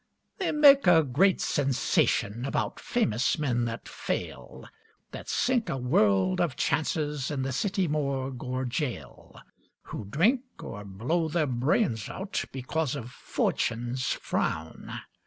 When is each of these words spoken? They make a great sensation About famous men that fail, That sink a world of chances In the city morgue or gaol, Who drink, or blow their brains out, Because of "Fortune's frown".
They 0.39 0.51
make 0.51 0.87
a 0.87 1.03
great 1.03 1.39
sensation 1.41 2.43
About 2.43 2.79
famous 2.79 3.37
men 3.37 3.65
that 3.65 3.87
fail, 3.87 4.67
That 5.11 5.29
sink 5.29 5.69
a 5.69 5.77
world 5.77 6.41
of 6.41 6.55
chances 6.55 7.29
In 7.29 7.43
the 7.43 7.51
city 7.51 7.87
morgue 7.87 8.43
or 8.43 8.65
gaol, 8.65 9.39
Who 9.83 10.05
drink, 10.05 10.41
or 10.63 10.83
blow 10.83 11.27
their 11.27 11.45
brains 11.45 12.09
out, 12.09 12.45
Because 12.51 12.95
of 12.95 13.11
"Fortune's 13.11 14.07
frown". 14.13 14.91